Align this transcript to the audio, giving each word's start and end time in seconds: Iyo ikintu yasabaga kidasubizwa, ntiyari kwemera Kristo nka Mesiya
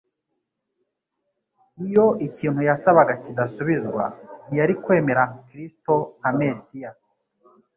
Iyo 1.85 2.05
ikintu 2.27 2.61
yasabaga 2.69 3.13
kidasubizwa, 3.23 4.03
ntiyari 4.47 4.73
kwemera 4.83 5.23
Kristo 5.47 5.95
nka 6.19 6.31
Mesiya 6.39 6.89